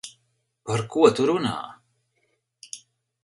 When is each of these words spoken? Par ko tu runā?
Par 0.69 0.81
ko 0.95 1.03
tu 1.19 1.27
runā? 1.31 1.53